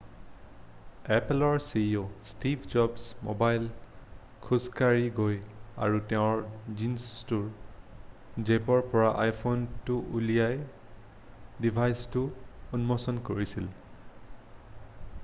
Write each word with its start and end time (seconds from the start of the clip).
এপ'লৰ 1.15 1.57
ceo 1.63 2.05
Steve 2.29 2.63
জবছে 2.75 3.25
মঞ্চলৈ 3.27 3.67
খোজকাঢ়ি 4.45 5.11
গৈ 5.19 5.35
আৰু 5.87 5.99
তেওঁৰ 6.13 6.41
জীনছটোৰ 6.79 7.45
জেপৰ 8.51 8.81
পৰা 8.95 9.11
iphoneটো 9.33 9.97
উলিয়াই 10.21 10.63
ডিভাইচটো 11.67 12.25
উন্মোচন 12.79 13.21
কৰিছিল। 13.31 13.69